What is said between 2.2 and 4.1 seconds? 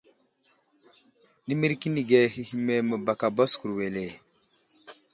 hehme məbaka baskur wele.